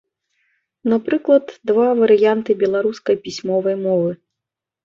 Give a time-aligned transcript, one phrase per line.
[0.93, 4.11] Напрыклад, два варыянты беларускай пісьмовай мовы.